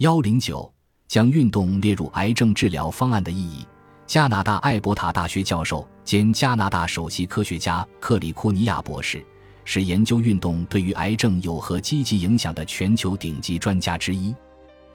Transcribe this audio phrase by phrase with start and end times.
[0.00, 0.72] 幺零九
[1.08, 3.66] 将运动列入癌症治疗方案的意义。
[4.06, 9.22] 加拿大艾伯塔大学教授兼加拿大首席科学家克里库尼亚博士
[9.66, 14.34] 是研究运动对于癌症有何积极影响的全球顶级专家之一。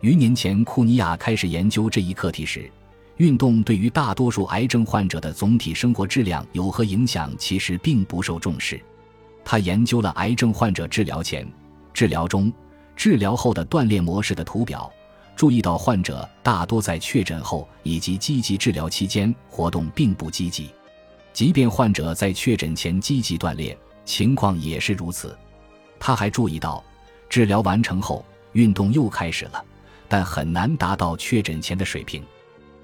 [0.02, 2.68] 余年前，库尼亚开始研究这一课题时，
[3.18, 8.82] 运动对于大多数癌症患者的总体生活质量有何影响，其实并不受重视。
[9.44, 11.48] 他研究了癌症患者治疗前、
[11.94, 12.52] 治疗中、
[12.96, 14.92] 治疗后的锻炼模式的图表。
[15.36, 20.70] 注意到，患者大多在确诊后以及积极治疗期间活动并不积极，
[21.34, 25.38] 即便患者在确诊前积极锻炼，情况也是如此。
[26.00, 26.84] 他还注意到，
[27.28, 28.24] 治疗完成后
[28.54, 29.64] 运动又开始了，
[30.08, 32.24] 但很难达到确诊前的水平。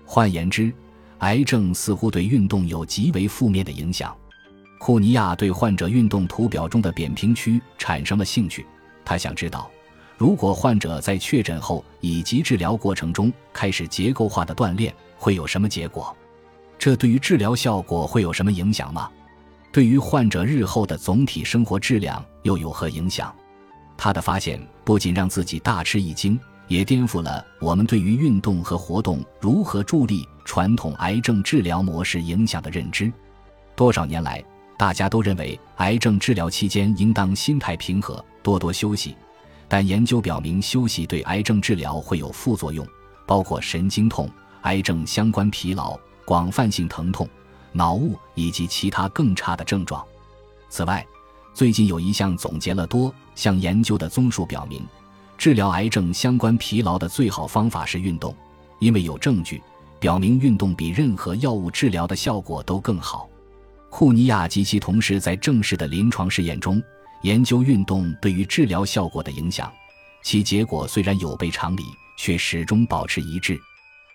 [0.06, 0.74] 换言之，
[1.20, 4.14] 癌症似乎对运动有极为负面的影响。
[4.78, 8.66] 库尼亚对患者运动图表中的扁平区产生了兴趣，
[9.06, 9.72] 他想知道。
[10.22, 16.16] 如果患者在确诊后以及治疗过程中开始结构化的锻炼，会有什么结果？
[16.78, 19.10] 这对于治疗效果会有什么影响吗？
[19.72, 23.34] 对于患者日后的总体生活质量又有何影响？
[23.98, 33.12] 他的发现不仅让自己大吃一惊，也颠覆了我们对于运动和活动如何助力传统癌症治疗模式影响的认知。
[33.76, 34.44] 多少年来，
[34.78, 39.16] 大家都认为癌症治疗期间应当心态平和，多多休息。
[39.72, 42.86] 但研究表明，休息对癌症治疗会有副作用，
[43.26, 44.30] 包括神经痛、
[44.64, 47.26] 癌症相关疲劳、广泛性疼痛、
[47.72, 50.06] 脑雾以及其他更差的症状。
[50.68, 51.08] 此外，
[51.54, 54.86] 最近有一项总结了多项研究的综述表明，
[55.38, 58.36] 治疗癌症相关疲劳的最好方法是运动，
[58.80, 59.64] 因为有证据
[60.02, 63.30] 表明运动比任何药物治疗的效果都更好。
[63.90, 66.84] 库尼亚及其同事在正式的临床试验中。
[67.22, 69.72] 研究运动对于治疗效果的影响，
[70.24, 71.84] 其结果虽然有悖常理，
[72.18, 73.60] 却始终保持一致。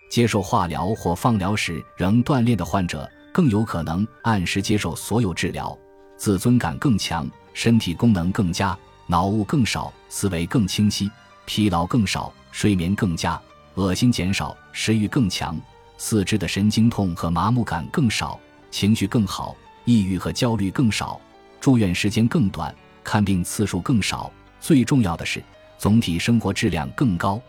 [0.09, 5.77] 接受化疗或放疗时仍锻炼的患者，更有可能按时接受所有治疗，
[6.17, 11.09] 自尊感更强，身体功能更佳，脑雾更少，思维更清晰，
[11.45, 13.41] 疲劳更少，睡眠更佳，
[13.75, 15.57] 恶心减少，食欲更强，
[15.97, 18.37] 四肢的神经痛和麻木感更少，
[18.69, 21.19] 情绪更好，抑郁和焦虑更少，
[21.61, 22.73] 住院时间更短。
[23.07, 24.29] 看病次数更少，
[24.59, 25.41] 最重要的是
[25.77, 27.41] 总体生活质量更高。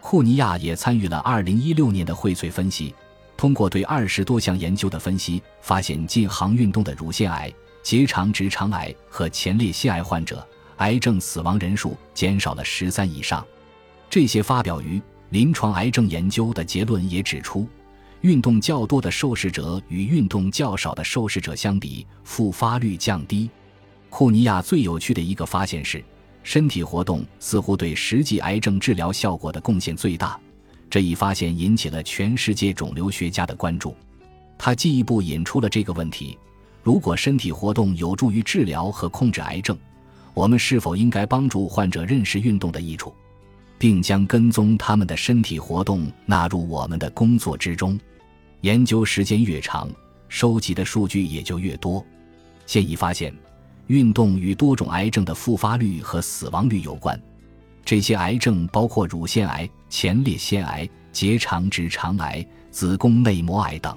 [0.00, 2.94] 库尼亚也参与了2016年的荟萃分析，
[3.36, 10.42] 通过对二十多项研究的分析，发现进行运动的乳腺癌、结肠直肠癌和前列腺癌患者
[10.78, 13.46] 癌症死亡人数减少了十三以上。
[14.08, 14.98] 这些发表于
[15.28, 17.68] 《临床癌症研究》的结论也指出，
[18.22, 23.50] 运动较多的受试者与运动较少的受试者相比，复发率降低。
[24.16, 26.00] 库尼亚最有趣的一个发现是，
[26.44, 30.38] 身体活动似乎对实际癌症治疗效果的贡献最大。
[30.88, 33.92] 这一发现引起了全世界肿瘤学家的关注。
[34.56, 36.38] 他进一步引出了这个问题：
[36.80, 39.76] 如果身体活动有助于治疗和控制癌症，
[40.32, 43.12] 我们是否应该帮助患者认识运动的益处，
[43.78, 47.98] 并将跟踪他们的身体活动纳入我们的工作之中？
[48.60, 49.90] 研究时间越长，
[50.28, 52.00] 收集的数据也就越多。
[52.64, 53.34] 现已发现。
[53.88, 57.20] 运动与多种癌症的复发率和死亡率有关，
[57.84, 63.96] 这些癌症包括乳腺癌、前列腺癌、结肠直肠癌、子宫内膜癌等。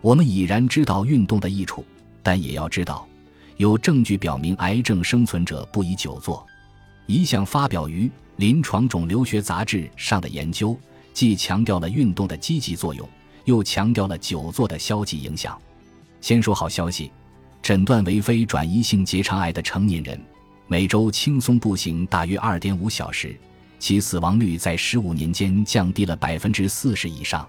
[0.00, 1.84] 我们已然知道运动的益处，
[2.22, 3.06] 但也要知道，
[3.58, 6.46] 有证据表明癌症生存者不宜久坐。
[7.06, 8.06] 一项发表于
[8.36, 10.74] 《临床肿瘤学杂志》上的研究，
[11.12, 13.06] 既强调了运动的积极作用，
[13.44, 15.60] 又强调了久坐的消极影响。
[16.22, 17.10] 先说好消息。
[17.70, 20.20] 诊断为非转移性结肠癌的成年人，
[20.66, 23.32] 每周轻松步行大约二点五小时，
[23.78, 27.48] 其死亡率在十五年间降低了百分之四十以上。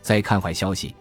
[0.00, 0.96] 再看坏消息，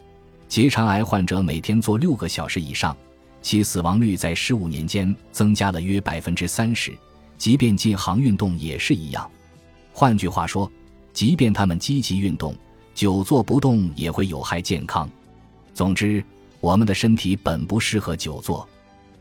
[0.47, 2.95] 结肠癌患者每天做六个小时以上，
[3.41, 6.95] 其死亡率在十五年间增加了约百分之三十。
[7.39, 9.27] 即便进行运动也是一样。
[9.91, 10.71] 换句话说，
[11.13, 12.55] 即便他们积极运动，
[12.93, 15.09] 久坐不动也会有害健康。
[15.73, 16.23] 总之。
[16.61, 18.69] 我们的身体本不适合久坐，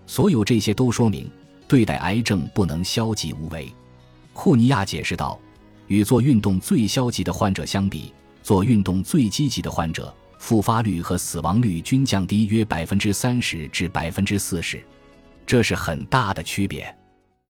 [0.07, 1.29] 所有这些都说明，
[1.67, 3.73] 对待癌症不能消极无为。
[4.35, 5.41] 库尼亚解释道
[5.89, 14.85] ：“与做运动最消极的患者相比，做运动最积极的患者，复发率和死亡率均降低约百分之三十至百分之四十，
[15.47, 16.95] 这是很大的区别。”